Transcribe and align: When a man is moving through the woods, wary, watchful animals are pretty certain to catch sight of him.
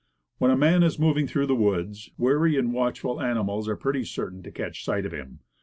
When 0.39 0.49
a 0.49 0.57
man 0.57 0.81
is 0.81 0.97
moving 0.97 1.27
through 1.27 1.45
the 1.45 1.53
woods, 1.55 2.09
wary, 2.17 2.59
watchful 2.59 3.21
animals 3.21 3.69
are 3.69 3.75
pretty 3.75 4.03
certain 4.03 4.41
to 4.41 4.51
catch 4.51 4.83
sight 4.83 5.05
of 5.05 5.11
him. 5.11 5.41